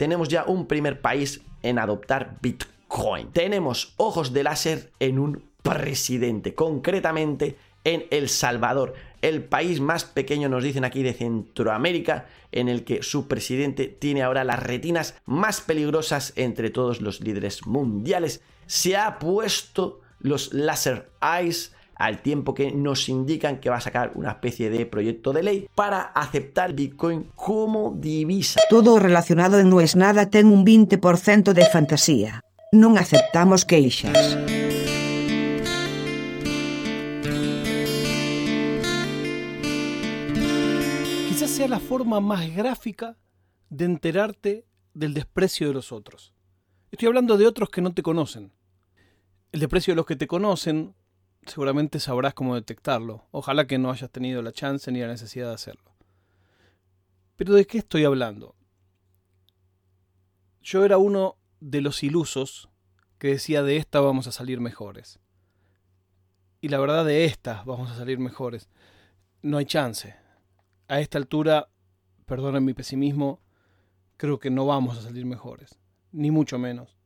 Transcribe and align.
tenemos 0.00 0.30
ya 0.30 0.44
un 0.44 0.64
primer 0.64 1.02
país 1.02 1.42
en 1.62 1.78
adoptar 1.78 2.38
Bitcoin. 2.40 3.32
Tenemos 3.32 3.92
ojos 3.98 4.32
de 4.32 4.42
láser 4.42 4.90
en 4.98 5.18
un 5.18 5.42
presidente, 5.62 6.54
concretamente 6.54 7.58
en 7.84 8.06
El 8.10 8.30
Salvador, 8.30 8.94
el 9.20 9.44
país 9.44 9.78
más 9.78 10.06
pequeño, 10.06 10.48
nos 10.48 10.64
dicen 10.64 10.86
aquí, 10.86 11.02
de 11.02 11.12
Centroamérica, 11.12 12.28
en 12.50 12.70
el 12.70 12.84
que 12.84 13.02
su 13.02 13.28
presidente 13.28 13.88
tiene 13.88 14.22
ahora 14.22 14.42
las 14.42 14.62
retinas 14.62 15.20
más 15.26 15.60
peligrosas 15.60 16.32
entre 16.36 16.70
todos 16.70 17.02
los 17.02 17.20
líderes 17.20 17.66
mundiales. 17.66 18.40
Se 18.64 18.96
ha 18.96 19.18
puesto 19.18 20.00
los 20.18 20.54
laser 20.54 21.10
eyes 21.20 21.74
al 22.00 22.22
tiempo 22.22 22.54
que 22.54 22.72
nos 22.72 23.10
indican 23.10 23.60
que 23.60 23.68
va 23.68 23.76
a 23.76 23.80
sacar 23.80 24.12
una 24.14 24.30
especie 24.30 24.70
de 24.70 24.86
proyecto 24.86 25.34
de 25.34 25.42
ley 25.42 25.68
para 25.74 26.00
aceptar 26.00 26.72
Bitcoin 26.72 27.26
como 27.36 27.94
divisa. 27.94 28.58
Todo 28.70 28.98
relacionado 28.98 29.58
en 29.58 29.68
no 29.68 29.82
es 29.82 29.96
nada 29.96 30.30
ten 30.30 30.46
un 30.46 30.64
20% 30.64 31.52
de 31.52 31.64
fantasía. 31.66 32.40
Non 32.72 32.96
aceptamos 32.96 33.68
queixas. 33.68 34.16
Quizás 41.28 41.50
sea 41.52 41.68
la 41.68 41.84
forma 41.84 42.24
más 42.24 42.48
gráfica 42.48 43.20
de 43.68 43.84
enterarte 43.84 44.64
del 44.94 45.12
desprecio 45.12 45.68
de 45.68 45.74
los 45.74 45.92
otros. 45.92 46.32
Estoy 46.90 47.08
hablando 47.08 47.36
de 47.36 47.46
otros 47.46 47.68
que 47.68 47.84
no 47.84 47.92
te 47.92 48.02
conocen. 48.02 48.56
El 49.52 49.60
desprecio 49.60 49.92
de 49.92 49.96
los 49.96 50.06
que 50.06 50.16
te 50.16 50.26
conocen, 50.26 50.94
seguramente 51.46 52.00
sabrás 52.00 52.34
cómo 52.34 52.54
detectarlo. 52.54 53.26
Ojalá 53.30 53.66
que 53.66 53.78
no 53.78 53.90
hayas 53.90 54.10
tenido 54.10 54.42
la 54.42 54.52
chance 54.52 54.90
ni 54.92 55.00
la 55.00 55.08
necesidad 55.08 55.48
de 55.48 55.54
hacerlo. 55.54 55.90
Pero 57.36 57.54
¿de 57.54 57.66
qué 57.66 57.78
estoy 57.78 58.04
hablando? 58.04 58.54
Yo 60.62 60.84
era 60.84 60.98
uno 60.98 61.36
de 61.60 61.80
los 61.80 62.02
ilusos 62.02 62.68
que 63.18 63.28
decía 63.28 63.62
de 63.62 63.76
esta 63.76 64.00
vamos 64.00 64.26
a 64.26 64.32
salir 64.32 64.60
mejores. 64.60 65.20
Y 66.60 66.68
la 66.68 66.78
verdad 66.78 67.04
de 67.04 67.24
estas 67.24 67.64
vamos 67.64 67.90
a 67.90 67.96
salir 67.96 68.18
mejores. 68.18 68.68
No 69.42 69.56
hay 69.56 69.64
chance. 69.64 70.14
A 70.88 71.00
esta 71.00 71.16
altura, 71.18 71.70
perdonen 72.26 72.64
mi 72.64 72.74
pesimismo, 72.74 73.40
creo 74.16 74.38
que 74.38 74.50
no 74.50 74.66
vamos 74.66 74.98
a 74.98 75.02
salir 75.02 75.24
mejores. 75.24 75.78
Ni 76.12 76.30
mucho 76.30 76.58
menos. 76.58 76.98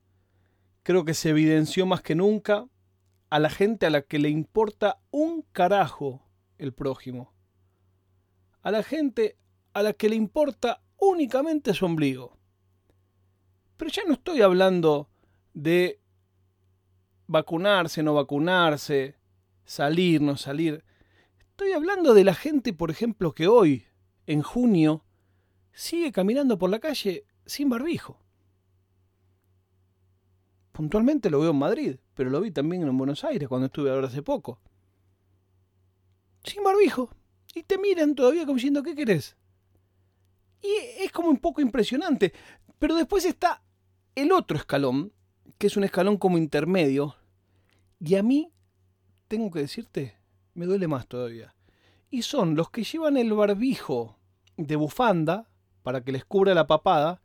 Creo 0.82 1.04
que 1.04 1.14
se 1.14 1.30
evidenció 1.30 1.86
más 1.86 2.02
que 2.02 2.14
nunca 2.14 2.66
a 3.34 3.40
la 3.40 3.50
gente 3.50 3.84
a 3.84 3.90
la 3.90 4.02
que 4.02 4.20
le 4.20 4.28
importa 4.28 5.00
un 5.10 5.42
carajo 5.50 6.22
el 6.56 6.72
prójimo. 6.72 7.34
A 8.62 8.70
la 8.70 8.84
gente 8.84 9.40
a 9.72 9.82
la 9.82 9.92
que 9.92 10.08
le 10.08 10.14
importa 10.14 10.84
únicamente 10.98 11.74
su 11.74 11.84
ombligo. 11.84 12.38
Pero 13.76 13.90
ya 13.90 14.04
no 14.06 14.12
estoy 14.12 14.40
hablando 14.40 15.10
de 15.52 16.00
vacunarse, 17.26 18.04
no 18.04 18.14
vacunarse, 18.14 19.16
salir, 19.64 20.20
no 20.20 20.36
salir. 20.36 20.84
Estoy 21.40 21.72
hablando 21.72 22.14
de 22.14 22.22
la 22.22 22.34
gente, 22.34 22.72
por 22.72 22.92
ejemplo, 22.92 23.34
que 23.34 23.48
hoy, 23.48 23.84
en 24.28 24.42
junio, 24.42 25.04
sigue 25.72 26.12
caminando 26.12 26.56
por 26.56 26.70
la 26.70 26.78
calle 26.78 27.26
sin 27.46 27.68
barbijo. 27.68 28.23
Puntualmente 30.74 31.30
lo 31.30 31.38
veo 31.38 31.52
en 31.52 31.58
Madrid, 31.58 31.96
pero 32.14 32.30
lo 32.30 32.40
vi 32.40 32.50
también 32.50 32.82
en 32.82 32.98
Buenos 32.98 33.22
Aires 33.22 33.48
cuando 33.48 33.66
estuve 33.66 33.90
ahora 33.90 34.08
hace 34.08 34.24
poco. 34.24 34.58
Sin 36.42 36.64
barbijo. 36.64 37.10
Y 37.54 37.62
te 37.62 37.78
miran 37.78 38.16
todavía 38.16 38.44
como 38.44 38.56
diciendo, 38.56 38.82
¿qué 38.82 38.96
querés? 38.96 39.36
Y 40.60 41.04
es 41.04 41.12
como 41.12 41.28
un 41.28 41.38
poco 41.38 41.60
impresionante. 41.60 42.32
Pero 42.80 42.96
después 42.96 43.24
está 43.24 43.62
el 44.16 44.32
otro 44.32 44.56
escalón, 44.56 45.12
que 45.58 45.68
es 45.68 45.76
un 45.76 45.84
escalón 45.84 46.16
como 46.16 46.38
intermedio. 46.38 47.14
Y 48.00 48.16
a 48.16 48.24
mí, 48.24 48.50
tengo 49.28 49.52
que 49.52 49.60
decirte, 49.60 50.18
me 50.54 50.66
duele 50.66 50.88
más 50.88 51.06
todavía. 51.06 51.54
Y 52.10 52.22
son 52.22 52.56
los 52.56 52.70
que 52.70 52.82
llevan 52.82 53.16
el 53.16 53.32
barbijo 53.32 54.18
de 54.56 54.74
bufanda 54.74 55.48
para 55.84 56.02
que 56.02 56.10
les 56.10 56.24
cubra 56.24 56.52
la 56.52 56.66
papada 56.66 57.22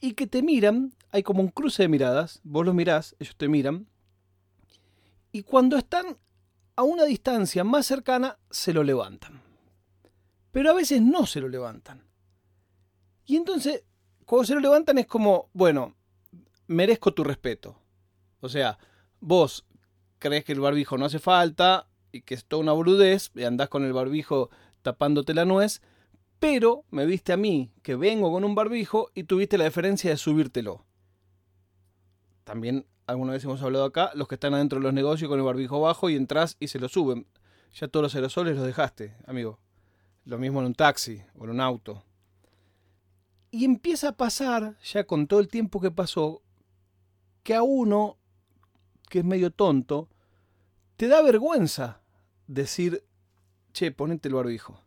y 0.00 0.12
que 0.12 0.26
te 0.26 0.42
miran, 0.42 0.94
hay 1.10 1.22
como 1.22 1.40
un 1.40 1.48
cruce 1.48 1.82
de 1.82 1.88
miradas, 1.88 2.40
vos 2.44 2.64
los 2.64 2.74
mirás, 2.74 3.16
ellos 3.18 3.36
te 3.36 3.48
miran, 3.48 3.88
y 5.32 5.42
cuando 5.42 5.76
están 5.76 6.18
a 6.76 6.82
una 6.82 7.04
distancia 7.04 7.64
más 7.64 7.86
cercana, 7.86 8.38
se 8.50 8.72
lo 8.72 8.82
levantan. 8.82 9.42
Pero 10.52 10.70
a 10.70 10.74
veces 10.74 11.02
no 11.02 11.26
se 11.26 11.40
lo 11.40 11.48
levantan. 11.48 12.06
Y 13.24 13.36
entonces, 13.36 13.84
cuando 14.24 14.46
se 14.46 14.54
lo 14.54 14.60
levantan 14.60 14.98
es 14.98 15.06
como, 15.06 15.50
bueno, 15.52 15.94
merezco 16.66 17.12
tu 17.12 17.24
respeto. 17.24 17.78
O 18.40 18.48
sea, 18.48 18.78
vos 19.20 19.66
crees 20.18 20.44
que 20.44 20.52
el 20.52 20.60
barbijo 20.60 20.96
no 20.96 21.06
hace 21.06 21.18
falta 21.18 21.88
y 22.12 22.22
que 22.22 22.34
es 22.34 22.44
toda 22.44 22.62
una 22.62 22.72
boludez, 22.72 23.30
y 23.34 23.44
andás 23.44 23.68
con 23.68 23.84
el 23.84 23.92
barbijo 23.92 24.50
tapándote 24.82 25.34
la 25.34 25.44
nuez, 25.44 25.82
pero 26.38 26.84
me 26.90 27.06
viste 27.06 27.32
a 27.32 27.36
mí, 27.36 27.72
que 27.82 27.96
vengo 27.96 28.30
con 28.30 28.44
un 28.44 28.54
barbijo, 28.54 29.10
y 29.14 29.24
tuviste 29.24 29.58
la 29.58 29.64
deferencia 29.64 30.10
de 30.10 30.16
subírtelo. 30.16 30.84
También 32.44 32.86
alguna 33.06 33.32
vez 33.32 33.44
hemos 33.44 33.62
hablado 33.62 33.84
acá, 33.84 34.10
los 34.14 34.28
que 34.28 34.34
están 34.34 34.54
adentro 34.54 34.78
de 34.78 34.84
los 34.84 34.92
negocios 34.92 35.28
con 35.28 35.38
el 35.38 35.44
barbijo 35.44 35.80
bajo 35.80 36.10
y 36.10 36.16
entras 36.16 36.56
y 36.60 36.68
se 36.68 36.78
lo 36.78 36.88
suben. 36.88 37.26
Ya 37.74 37.88
todos 37.88 38.02
los 38.02 38.14
aerosoles 38.14 38.56
los 38.56 38.66
dejaste, 38.66 39.16
amigo. 39.26 39.58
Lo 40.24 40.38
mismo 40.38 40.60
en 40.60 40.66
un 40.66 40.74
taxi 40.74 41.22
o 41.38 41.44
en 41.44 41.50
un 41.50 41.60
auto. 41.60 42.02
Y 43.50 43.64
empieza 43.64 44.08
a 44.08 44.16
pasar, 44.16 44.76
ya 44.82 45.04
con 45.04 45.26
todo 45.26 45.40
el 45.40 45.48
tiempo 45.48 45.80
que 45.80 45.90
pasó, 45.90 46.42
que 47.42 47.54
a 47.54 47.62
uno, 47.62 48.18
que 49.08 49.20
es 49.20 49.24
medio 49.24 49.50
tonto, 49.50 50.08
te 50.96 51.06
da 51.06 51.22
vergüenza 51.22 52.00
decir, 52.46 53.04
che, 53.72 53.92
ponete 53.92 54.28
el 54.28 54.34
barbijo. 54.34 54.85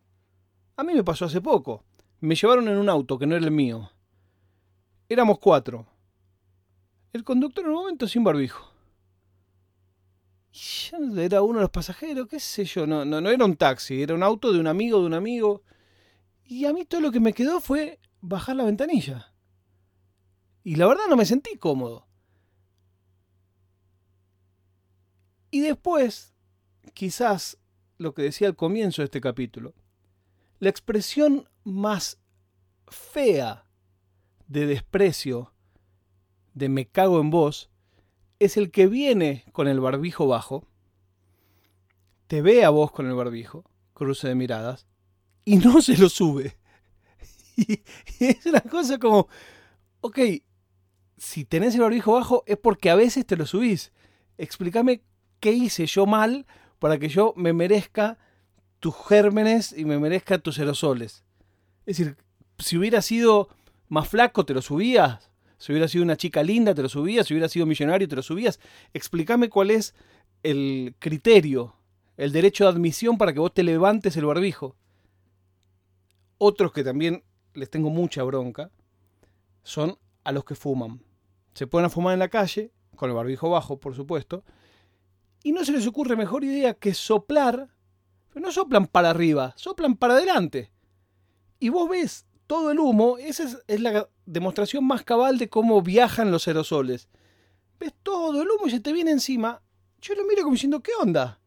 A 0.80 0.84
mí 0.86 0.94
me 0.94 1.04
pasó 1.04 1.26
hace 1.26 1.42
poco. 1.42 1.84
Me 2.22 2.36
llevaron 2.36 2.70
en 2.70 2.78
un 2.78 2.88
auto 2.88 3.20
que 3.20 3.28
no 3.28 3.36
era 3.36 3.44
el 3.44 3.52
mío. 3.52 3.92
Éramos 5.10 5.38
cuatro. 5.38 5.86
El 7.12 7.26
conductor 7.26 7.66
en 7.66 7.72
un 7.72 7.76
momento 7.76 8.08
sin 8.08 8.24
barbijo. 8.24 8.72
Y 10.54 11.20
era 11.20 11.42
uno 11.42 11.60
de 11.60 11.64
los 11.64 11.70
pasajeros, 11.70 12.30
qué 12.30 12.40
sé 12.40 12.64
yo, 12.64 12.88
no, 12.88 13.04
no, 13.04 13.20
no 13.20 13.30
era 13.30 13.44
un 13.44 13.58
taxi, 13.58 14.02
era 14.02 14.16
un 14.16 14.24
auto 14.24 14.54
de 14.54 14.60
un 14.62 14.68
amigo 14.68 15.02
de 15.02 15.08
un 15.08 15.16
amigo. 15.16 15.64
Y 16.46 16.64
a 16.64 16.72
mí 16.72 16.86
todo 16.86 17.02
lo 17.02 17.12
que 17.12 17.20
me 17.20 17.34
quedó 17.34 17.60
fue 17.60 18.00
bajar 18.22 18.56
la 18.56 18.64
ventanilla. 18.64 19.34
Y 20.64 20.76
la 20.76 20.88
verdad 20.88 21.08
no 21.10 21.18
me 21.18 21.26
sentí 21.26 21.58
cómodo. 21.58 22.08
Y 25.52 25.60
después, 25.60 26.34
quizás 26.94 27.58
lo 27.98 28.14
que 28.14 28.22
decía 28.22 28.48
al 28.48 28.56
comienzo 28.56 29.02
de 29.02 29.08
este 29.08 29.20
capítulo, 29.20 29.74
la 30.60 30.70
expresión 30.70 31.50
más 31.64 32.20
fea 32.88 33.66
de 34.48 34.66
desprecio 34.66 35.54
de 36.54 36.70
me 36.70 36.88
cago 36.88 37.22
en 37.22 37.30
vos 37.30 37.70
es 38.40 38.58
el 38.58 38.72
que 38.72 38.88
viene 38.88 39.46
con 39.52 39.68
el 39.68 39.80
barbijo 39.80 40.28
bajo, 40.28 40.66
te 42.28 42.42
ve 42.42 42.64
a 42.64 42.70
vos 42.70 42.92
con 42.92 43.08
el 43.08 43.16
barbijo, 43.16 43.64
cruce 43.94 44.28
de 44.28 44.36
miradas, 44.36 44.88
y 45.46 45.58
no 45.58 45.82
se 45.82 45.98
lo 45.98 46.10
sube. 46.10 46.58
Y, 47.58 47.84
es 48.20 48.46
una 48.46 48.62
cosa 48.62 49.00
como, 49.00 49.28
ok, 50.00 50.18
si 51.18 51.44
tenés 51.44 51.76
el 51.76 51.82
barbijo 51.82 52.14
bajo 52.14 52.44
es 52.48 52.58
porque 52.58 52.90
a 52.90 52.96
veces 52.96 53.26
te 53.26 53.36
lo 53.36 53.46
subís. 53.46 53.92
Explícame 54.38 55.04
qué 55.42 55.52
hice 55.52 55.86
yo 55.86 56.06
mal 56.06 56.46
para 56.80 56.98
que 57.00 57.10
yo 57.10 57.34
me 57.36 57.52
merezca 57.52 58.18
tus 58.80 58.96
gérmenes 59.08 59.74
y 59.78 59.86
me 59.86 60.00
merezca 60.00 60.38
tus 60.38 60.60
aerosoles. 60.60 61.24
Es 61.86 61.98
decir, 61.98 62.18
si 62.58 62.78
hubiera 62.78 63.02
sido 63.02 63.50
más 63.88 64.08
flaco, 64.08 64.46
te 64.46 64.54
lo 64.54 64.62
subías. 64.62 65.30
Si 65.58 65.72
hubiera 65.72 65.88
sido 65.88 66.04
una 66.04 66.16
chica 66.16 66.42
linda, 66.44 66.74
te 66.74 66.82
lo 66.82 66.90
subías. 66.90 67.28
Si 67.28 67.34
hubiera 67.34 67.50
sido 67.50 67.66
millonario, 67.66 68.08
te 68.08 68.16
lo 68.16 68.24
subías. 68.24 68.60
Explícame 68.94 69.50
cuál 69.50 69.72
es 69.72 69.94
el 70.44 70.96
criterio, 71.00 71.76
el 72.16 72.32
derecho 72.32 72.64
de 72.64 72.72
admisión 72.72 73.18
para 73.18 73.34
que 73.34 73.40
vos 73.40 73.54
te 73.54 73.64
levantes 73.64 74.16
el 74.16 74.26
barbijo. 74.26 74.76
Otros 76.38 76.72
que 76.72 76.84
también 76.84 77.24
les 77.54 77.70
tengo 77.70 77.90
mucha 77.90 78.24
bronca 78.24 78.72
son 79.64 79.98
a 80.24 80.32
los 80.32 80.46
que 80.46 80.56
fuman. 80.56 81.04
Se 81.54 81.68
pueden 81.68 81.88
a 81.88 81.90
fumar 81.90 82.14
en 82.14 82.20
la 82.20 82.30
calle, 82.30 82.72
con 82.96 83.10
el 83.10 83.16
barbijo 83.16 83.50
bajo, 83.50 83.80
por 83.80 83.96
supuesto, 83.96 84.44
y 85.44 85.52
no 85.52 85.66
se 85.66 85.74
les 85.74 85.86
ocurre 85.88 86.16
mejor 86.16 86.44
idea 86.44 86.74
que 86.74 86.94
soplar 86.94 87.70
pero 88.34 88.46
no 88.46 88.52
soplan 88.52 88.88
para 88.88 89.10
arriba, 89.10 89.54
soplan 89.58 89.96
para 89.96 90.14
adelante. 90.14 90.72
Y 91.60 91.70
vos 91.70 91.90
ves 91.90 92.26
todo 92.48 92.72
el 92.72 92.80
humo, 92.80 93.18
esa 93.18 93.44
es, 93.68 93.80
la 93.80 94.10
demostración 94.26 94.86
más 94.86 95.04
cabal 95.04 95.38
de 95.38 95.50
cómo 95.50 95.82
viajan 95.82 96.32
los 96.32 96.48
aerosoles. 96.48 97.10
Ves 97.80 97.94
todo 98.02 98.42
el 98.42 98.50
humo 98.50 98.68
y 98.68 98.72
se 98.72 98.80
te 98.80 98.94
viene 98.94 99.12
encima. 99.12 99.62
Yo 100.02 100.16
lo 100.16 100.26
miro 100.26 100.44
como 100.44 100.54
diciendo, 100.54 100.82
¿qué 100.82 100.92
onda? 101.00 101.40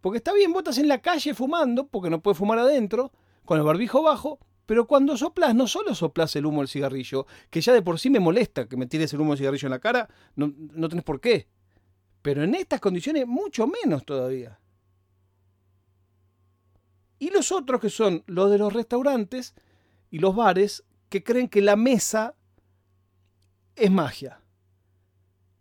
Porque 0.00 0.18
está 0.18 0.32
bien, 0.32 0.52
estás 0.56 0.78
en 0.78 0.88
la 0.88 1.00
calle 1.00 1.34
fumando, 1.34 1.86
porque 1.86 2.10
no 2.10 2.20
puedes 2.20 2.38
fumar 2.38 2.58
adentro, 2.58 3.12
con 3.44 3.58
el 3.58 3.64
barbijo 3.64 4.02
bajo, 4.02 4.38
Pero 4.66 4.86
cuando 4.86 5.16
soplas, 5.16 5.54
no 5.54 5.66
solo 5.66 5.94
soplas 5.94 6.36
el 6.36 6.44
humo 6.44 6.60
del 6.60 6.68
cigarrillo, 6.68 7.26
que 7.48 7.62
ya 7.62 7.72
de 7.72 7.80
por 7.80 7.98
sí 7.98 8.10
me 8.10 8.20
molesta 8.20 8.68
que 8.68 8.76
me 8.76 8.86
tires 8.86 9.12
el 9.14 9.20
humo 9.20 9.30
del 9.30 9.38
cigarrillo 9.38 9.66
en 9.66 9.70
la 9.70 9.78
cara, 9.78 10.08
no, 10.36 10.52
no 10.56 10.88
tenés 10.90 11.04
por 11.04 11.20
qué. 11.20 11.48
Pero 12.20 12.42
en 12.42 12.54
estas 12.54 12.78
condiciones, 12.80 13.26
mucho 13.26 13.66
menos 13.66 14.04
todavía. 14.04 14.58
Y 17.18 17.30
los 17.30 17.52
otros 17.52 17.80
que 17.80 17.90
son 17.90 18.22
los 18.26 18.50
de 18.50 18.58
los 18.58 18.72
restaurantes 18.72 19.54
y 20.10 20.18
los 20.18 20.34
bares, 20.34 20.84
que 21.08 21.22
creen 21.22 21.48
que 21.48 21.60
la 21.60 21.76
mesa 21.76 22.34
es 23.74 23.90
magia. 23.90 24.40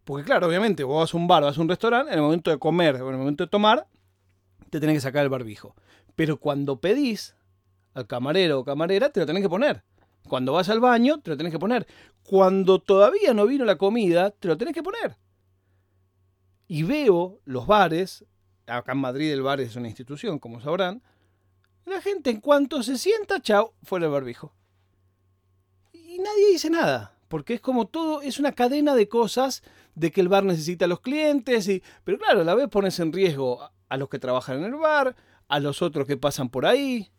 Porque 0.03 0.23
claro, 0.23 0.47
obviamente, 0.47 0.83
vos 0.83 1.03
vas 1.03 1.13
a 1.13 1.17
un 1.17 1.27
bar, 1.27 1.43
vas 1.43 1.57
a 1.57 1.61
un 1.61 1.69
restaurante, 1.69 2.11
en 2.11 2.17
el 2.17 2.23
momento 2.23 2.49
de 2.49 2.57
comer 2.57 2.95
en 2.95 3.07
el 3.07 3.17
momento 3.17 3.43
de 3.43 3.49
tomar, 3.49 3.87
te 4.69 4.79
tenés 4.79 4.97
que 4.97 5.01
sacar 5.01 5.23
el 5.23 5.29
barbijo. 5.29 5.75
Pero 6.15 6.37
cuando 6.37 6.79
pedís 6.79 7.35
al 7.93 8.07
camarero 8.07 8.59
o 8.59 8.65
camarera, 8.65 9.09
te 9.09 9.19
lo 9.19 9.25
tenés 9.25 9.43
que 9.43 9.49
poner. 9.49 9.83
Cuando 10.27 10.53
vas 10.53 10.69
al 10.69 10.79
baño, 10.79 11.19
te 11.19 11.31
lo 11.31 11.37
tenés 11.37 11.51
que 11.51 11.59
poner. 11.59 11.87
Cuando 12.23 12.79
todavía 12.79 13.33
no 13.33 13.45
vino 13.47 13.65
la 13.65 13.77
comida, 13.77 14.31
te 14.31 14.47
lo 14.47 14.57
tenés 14.57 14.73
que 14.73 14.83
poner. 14.83 15.17
Y 16.67 16.83
veo 16.83 17.39
los 17.45 17.65
bares, 17.65 18.25
acá 18.65 18.91
en 18.91 18.99
Madrid 18.99 19.31
el 19.31 19.41
bar 19.41 19.61
es 19.61 19.75
una 19.75 19.87
institución, 19.87 20.37
como 20.39 20.59
sabrán, 20.59 21.01
la 21.87 22.01
gente 22.01 22.29
en 22.29 22.41
cuanto 22.41 22.83
se 22.83 22.97
sienta, 22.97 23.41
chao, 23.41 23.73
fuera 23.83 24.05
el 24.05 24.11
barbijo. 24.11 24.53
Y 25.93 26.19
nadie 26.19 26.51
dice 26.51 26.69
nada, 26.69 27.17
porque 27.27 27.55
es 27.55 27.61
como 27.61 27.87
todo, 27.87 28.21
es 28.21 28.39
una 28.39 28.51
cadena 28.51 28.95
de 28.95 29.07
cosas 29.07 29.63
de 29.95 30.11
que 30.11 30.21
el 30.21 30.29
bar 30.29 30.43
necesita 30.43 30.85
a 30.85 30.87
los 30.87 30.99
clientes, 30.99 31.67
y, 31.67 31.81
pero 32.03 32.17
claro, 32.17 32.41
a 32.41 32.43
la 32.43 32.55
vez 32.55 32.67
pones 32.67 32.99
en 32.99 33.13
riesgo 33.13 33.69
a 33.89 33.97
los 33.97 34.09
que 34.09 34.19
trabajan 34.19 34.57
en 34.59 34.65
el 34.65 34.75
bar, 34.75 35.15
a 35.47 35.59
los 35.59 35.81
otros 35.81 36.05
que 36.05 36.17
pasan 36.17 36.49
por 36.49 36.65
ahí. 36.65 37.11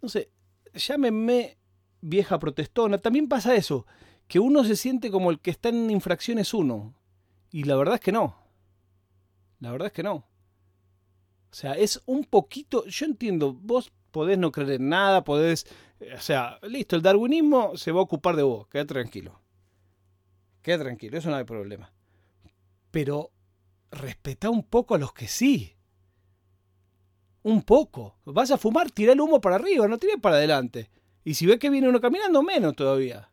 No 0.00 0.08
sé, 0.08 0.30
llámenme 0.74 1.58
vieja 2.00 2.38
protestona. 2.38 2.98
También 2.98 3.28
pasa 3.28 3.54
eso, 3.54 3.86
que 4.26 4.40
uno 4.40 4.64
se 4.64 4.76
siente 4.76 5.10
como 5.10 5.30
el 5.30 5.40
que 5.40 5.50
está 5.50 5.68
en 5.68 5.90
infracciones 5.90 6.54
uno. 6.54 6.94
Y 7.50 7.64
la 7.64 7.76
verdad 7.76 7.96
es 7.96 8.00
que 8.00 8.12
no. 8.12 8.36
La 9.60 9.70
verdad 9.70 9.86
es 9.86 9.92
que 9.92 10.02
no. 10.02 10.26
O 11.52 11.54
sea, 11.54 11.74
es 11.74 12.00
un 12.06 12.24
poquito, 12.24 12.86
yo 12.86 13.04
entiendo, 13.04 13.52
vos 13.52 13.92
podés 14.10 14.38
no 14.38 14.50
creer 14.50 14.80
en 14.80 14.88
nada, 14.88 15.22
podés, 15.22 15.66
o 16.16 16.20
sea, 16.20 16.58
listo, 16.62 16.96
el 16.96 17.02
darwinismo 17.02 17.76
se 17.76 17.92
va 17.92 18.00
a 18.00 18.04
ocupar 18.04 18.36
de 18.36 18.42
vos, 18.42 18.66
queda 18.68 18.86
tranquilo. 18.86 19.38
Queda 20.62 20.78
tranquilo, 20.78 21.18
eso 21.18 21.28
no 21.28 21.36
hay 21.36 21.44
problema. 21.44 21.92
Pero 22.90 23.32
respeta 23.90 24.48
un 24.48 24.62
poco 24.62 24.94
a 24.94 24.98
los 24.98 25.12
que 25.12 25.28
sí. 25.28 25.76
Un 27.42 27.62
poco. 27.62 28.16
Vas 28.24 28.50
a 28.50 28.56
fumar, 28.56 28.90
tira 28.90 29.12
el 29.12 29.20
humo 29.20 29.42
para 29.42 29.56
arriba, 29.56 29.86
no 29.88 29.98
tires 29.98 30.16
para 30.22 30.36
adelante. 30.36 30.90
Y 31.22 31.34
si 31.34 31.44
ves 31.44 31.58
que 31.58 31.68
viene 31.68 31.88
uno 31.88 32.00
caminando, 32.00 32.42
menos 32.42 32.74
todavía. 32.74 33.30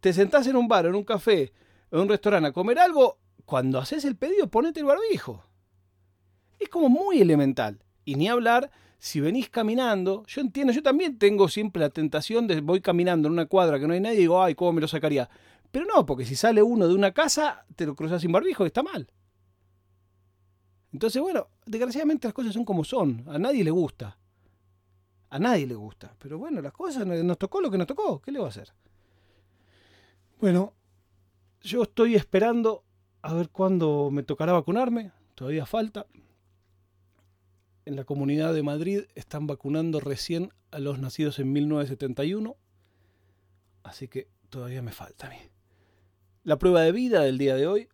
Te 0.00 0.12
sentás 0.12 0.48
en 0.48 0.56
un 0.56 0.66
bar, 0.66 0.86
en 0.86 0.96
un 0.96 1.04
café, 1.04 1.52
en 1.92 2.00
un 2.00 2.08
restaurante 2.08 2.48
a 2.48 2.52
comer 2.52 2.80
algo, 2.80 3.18
cuando 3.44 3.78
haces 3.78 4.04
el 4.04 4.16
pedido, 4.16 4.48
ponete 4.48 4.80
el 4.80 4.86
barbijo. 4.86 5.47
Es 6.58 6.68
como 6.68 6.88
muy 6.88 7.20
elemental. 7.20 7.82
Y 8.04 8.14
ni 8.14 8.28
hablar, 8.28 8.70
si 8.98 9.20
venís 9.20 9.48
caminando, 9.48 10.24
yo 10.26 10.40
entiendo, 10.40 10.72
yo 10.72 10.82
también 10.82 11.18
tengo 11.18 11.48
siempre 11.48 11.80
la 11.80 11.90
tentación 11.90 12.46
de 12.46 12.60
voy 12.60 12.80
caminando 12.80 13.28
en 13.28 13.32
una 13.32 13.46
cuadra 13.46 13.78
que 13.78 13.86
no 13.86 13.94
hay 13.94 14.00
nadie 14.00 14.16
y 14.16 14.20
digo, 14.20 14.42
ay, 14.42 14.54
¿cómo 14.54 14.72
me 14.72 14.80
lo 14.80 14.88
sacaría? 14.88 15.28
Pero 15.70 15.86
no, 15.86 16.06
porque 16.06 16.24
si 16.24 16.34
sale 16.34 16.62
uno 16.62 16.88
de 16.88 16.94
una 16.94 17.12
casa, 17.12 17.64
te 17.76 17.86
lo 17.86 17.94
cruzas 17.94 18.22
sin 18.22 18.32
barbijo, 18.32 18.64
está 18.64 18.82
mal. 18.82 19.08
Entonces, 20.92 21.20
bueno, 21.20 21.48
desgraciadamente 21.66 22.26
las 22.26 22.34
cosas 22.34 22.54
son 22.54 22.64
como 22.64 22.82
son. 22.82 23.24
A 23.28 23.38
nadie 23.38 23.62
le 23.62 23.70
gusta. 23.70 24.18
A 25.30 25.38
nadie 25.38 25.66
le 25.66 25.74
gusta. 25.74 26.14
Pero 26.18 26.38
bueno, 26.38 26.62
las 26.62 26.72
cosas 26.72 27.06
nos 27.06 27.38
tocó 27.38 27.60
lo 27.60 27.70
que 27.70 27.78
nos 27.78 27.86
tocó. 27.86 28.20
¿Qué 28.20 28.32
le 28.32 28.38
va 28.38 28.46
a 28.46 28.48
hacer? 28.48 28.72
Bueno, 30.40 30.72
yo 31.60 31.82
estoy 31.82 32.14
esperando 32.14 32.84
a 33.22 33.34
ver 33.34 33.50
cuándo 33.50 34.10
me 34.10 34.22
tocará 34.22 34.52
vacunarme. 34.52 35.12
Todavía 35.34 35.66
falta. 35.66 36.06
En 37.88 37.96
la 37.96 38.04
comunidad 38.04 38.52
de 38.52 38.62
Madrid 38.62 39.04
están 39.14 39.46
vacunando 39.46 39.98
recién 39.98 40.52
a 40.70 40.78
los 40.78 40.98
nacidos 40.98 41.38
en 41.38 41.54
1971. 41.54 42.54
Así 43.82 44.08
que 44.08 44.28
todavía 44.50 44.82
me 44.82 44.92
falta 44.92 45.26
a 45.26 45.30
mí. 45.30 45.38
La 46.42 46.58
prueba 46.58 46.82
de 46.82 46.92
vida 46.92 47.22
del 47.22 47.38
día 47.38 47.56
de 47.56 47.66
hoy 47.66 47.88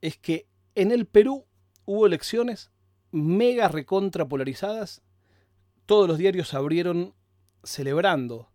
es 0.00 0.18
que 0.18 0.48
en 0.74 0.90
el 0.90 1.06
Perú 1.06 1.44
hubo 1.84 2.06
elecciones 2.06 2.72
mega 3.12 3.68
recontra 3.68 4.26
polarizadas. 4.26 5.00
Todos 5.86 6.08
los 6.08 6.18
diarios 6.18 6.52
abrieron 6.52 7.14
celebrando 7.62 8.48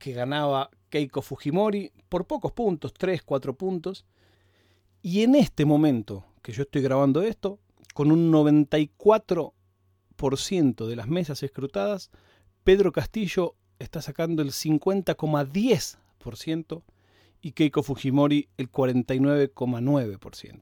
que 0.00 0.10
ganaba 0.10 0.70
Keiko 0.88 1.22
Fujimori 1.22 1.92
por 2.08 2.26
pocos 2.26 2.50
puntos, 2.50 2.92
3, 2.94 3.22
4 3.22 3.54
puntos. 3.54 4.04
Y 5.02 5.22
en 5.22 5.36
este 5.36 5.64
momento 5.64 6.24
que 6.42 6.50
yo 6.50 6.64
estoy 6.64 6.82
grabando 6.82 7.22
esto, 7.22 7.60
con 7.94 8.10
un 8.10 8.32
94% 8.32 9.52
de 10.86 10.96
las 10.96 11.08
mesas 11.08 11.42
escrutadas, 11.42 12.10
Pedro 12.62 12.92
Castillo 12.92 13.56
está 13.78 14.02
sacando 14.02 14.42
el 14.42 14.50
50,10% 14.50 16.82
y 17.40 17.52
Keiko 17.52 17.82
Fujimori 17.82 18.50
el 18.58 18.70
49,9%. 18.70 20.60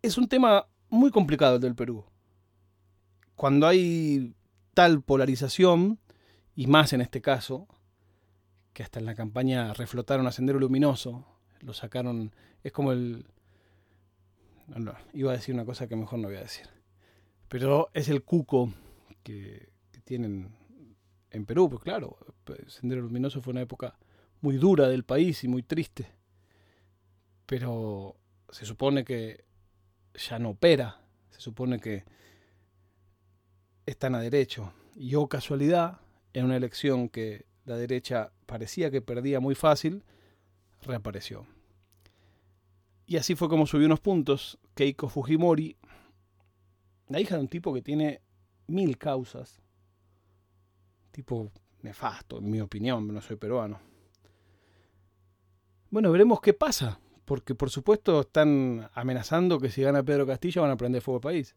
Es 0.00 0.16
un 0.16 0.28
tema 0.28 0.66
muy 0.88 1.10
complicado 1.10 1.56
el 1.56 1.60
del 1.60 1.74
Perú. 1.74 2.06
Cuando 3.36 3.66
hay 3.66 4.34
tal 4.72 5.02
polarización, 5.02 5.98
y 6.54 6.66
más 6.66 6.92
en 6.92 7.00
este 7.00 7.20
caso, 7.20 7.66
que 8.72 8.82
hasta 8.82 9.00
en 9.00 9.06
la 9.06 9.14
campaña 9.14 9.72
reflotaron 9.74 10.26
a 10.26 10.32
Sendero 10.32 10.58
Luminoso, 10.58 11.26
lo 11.60 11.74
sacaron, 11.74 12.34
es 12.62 12.72
como 12.72 12.92
el... 12.92 13.26
No, 14.68 14.94
iba 15.12 15.32
a 15.32 15.36
decir 15.36 15.54
una 15.54 15.64
cosa 15.64 15.86
que 15.86 15.96
mejor 15.96 16.18
no 16.18 16.28
voy 16.28 16.36
a 16.36 16.42
decir. 16.42 16.66
Pero 17.48 17.90
es 17.94 18.08
el 18.08 18.22
cuco 18.22 18.72
que, 19.22 19.72
tienen 20.04 20.54
en 21.30 21.46
Perú, 21.46 21.70
pues 21.70 21.82
claro, 21.82 22.18
Sendero 22.68 23.00
Luminoso 23.00 23.40
fue 23.40 23.52
una 23.52 23.62
época 23.62 23.98
muy 24.42 24.58
dura 24.58 24.88
del 24.88 25.04
país 25.04 25.42
y 25.44 25.48
muy 25.48 25.62
triste. 25.62 26.12
Pero 27.46 28.16
se 28.50 28.66
supone 28.66 29.04
que 29.04 29.44
ya 30.14 30.38
no 30.38 30.50
opera, 30.50 31.00
se 31.30 31.40
supone 31.40 31.80
que 31.80 32.04
están 33.86 34.14
a 34.14 34.20
derecho. 34.20 34.72
Y 34.94 35.14
o 35.14 35.26
casualidad, 35.28 36.00
en 36.34 36.44
una 36.44 36.56
elección 36.56 37.08
que 37.08 37.46
la 37.64 37.76
derecha 37.76 38.32
parecía 38.46 38.90
que 38.90 39.00
perdía 39.00 39.40
muy 39.40 39.54
fácil, 39.54 40.04
reapareció. 40.82 41.46
Y 43.06 43.16
así 43.16 43.34
fue 43.34 43.48
como 43.48 43.66
subió 43.66 43.86
unos 43.86 44.00
puntos 44.00 44.58
Keiko 44.74 45.08
Fujimori, 45.08 45.76
la 47.08 47.20
hija 47.20 47.36
de 47.36 47.42
un 47.42 47.48
tipo 47.48 47.74
que 47.74 47.82
tiene 47.82 48.22
mil 48.66 48.96
causas, 48.96 49.60
tipo 51.10 51.52
nefasto, 51.82 52.38
en 52.38 52.50
mi 52.50 52.60
opinión, 52.60 53.06
no 53.06 53.20
soy 53.20 53.36
peruano. 53.36 53.78
Bueno, 55.90 56.10
veremos 56.10 56.40
qué 56.40 56.54
pasa, 56.54 56.98
porque 57.24 57.54
por 57.54 57.70
supuesto 57.70 58.22
están 58.22 58.90
amenazando 58.94 59.60
que 59.60 59.70
si 59.70 59.82
gana 59.82 60.02
Pedro 60.02 60.26
Castillo 60.26 60.62
van 60.62 60.70
a 60.70 60.76
prender 60.76 61.02
fuego 61.02 61.18
al 61.18 61.22
país. 61.22 61.54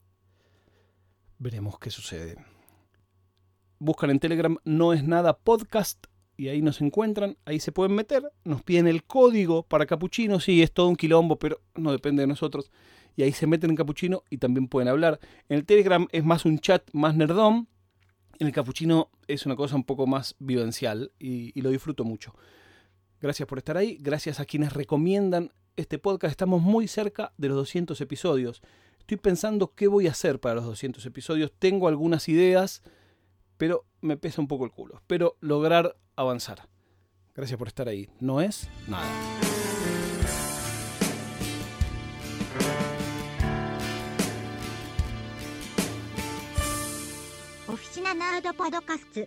Veremos 1.40 1.80
qué 1.80 1.90
sucede. 1.90 2.36
Buscan 3.80 4.10
en 4.10 4.20
Telegram 4.20 4.58
no 4.66 4.92
es 4.92 5.04
nada 5.04 5.38
podcast 5.38 6.08
y 6.38 6.50
ahí 6.50 6.62
nos 6.62 6.82
encuentran, 6.82 7.36
ahí 7.46 7.60
se 7.60 7.72
pueden 7.72 7.96
meter, 7.96 8.32
nos 8.44 8.62
piden 8.62 8.88
el 8.88 9.04
código 9.04 9.64
para 9.64 9.88
Capuchino, 9.88 10.40
sí, 10.40 10.62
es 10.62 10.72
todo 10.72 10.88
un 10.88 10.96
quilombo, 10.96 11.38
pero 11.40 11.60
no 11.76 11.92
depende 11.92 12.22
de 12.22 12.28
nosotros. 12.28 12.72
Y 13.16 13.24
ahí 13.24 13.32
se 13.32 13.48
meten 13.48 13.72
en 13.72 13.76
Capuchino 13.76 14.24
y 14.30 14.38
también 14.38 14.68
pueden 14.68 14.88
hablar. 14.88 15.20
En 15.50 15.58
el 15.58 15.66
Telegram 15.66 16.08
es 16.12 16.24
más 16.24 16.46
un 16.46 16.60
chat 16.60 16.88
más 16.94 17.16
nerdón, 17.16 17.68
en 18.38 18.46
el 18.46 18.54
Capuchino 18.54 19.10
es 19.28 19.48
una 19.48 19.56
cosa 19.56 19.76
un 19.76 19.84
poco 19.84 20.06
más 20.06 20.36
vivencial 20.38 21.12
y, 21.18 21.58
y 21.58 21.62
lo 21.62 21.72
disfruto 21.72 22.04
mucho. 22.04 22.36
Gracias 23.20 23.48
por 23.48 23.58
estar 23.58 23.76
ahí, 23.76 23.98
gracias 24.00 24.40
a 24.40 24.46
quienes 24.46 24.74
recomiendan 24.74 25.52
este 25.76 25.98
podcast, 25.98 26.32
estamos 26.32 26.62
muy 26.62 26.88
cerca 26.88 27.34
de 27.38 27.48
los 27.48 27.58
200 27.58 28.00
episodios. 28.00 28.62
Estoy 29.00 29.18
pensando 29.18 29.74
qué 29.74 29.88
voy 29.88 30.08
a 30.08 30.12
hacer 30.12 30.40
para 30.40 30.56
los 30.56 30.66
200 30.66 31.04
episodios, 31.06 31.52
tengo 31.58 31.88
algunas 31.88 32.30
ideas, 32.30 32.84
pero 33.58 33.86
me 34.02 34.18
pesa 34.18 34.40
un 34.40 34.48
poco 34.48 34.66
el 34.66 34.72
culo. 34.72 34.96
Espero 34.96 35.38
lograr 35.40 35.96
avanzar. 36.18 36.68
Gracias 37.34 37.58
por 37.58 37.68
estar 37.68 37.88
ahí. 37.88 38.10
No 38.20 38.42
es 38.42 38.68
nada. 38.88 39.08
Oficina 47.68 48.14
Nerd 48.14 48.56
Podcast 48.56 49.27